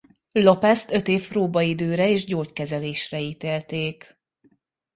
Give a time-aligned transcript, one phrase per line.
[0.31, 4.17] Lopest öt év próbaidőre és gyógykezelésre ítélték.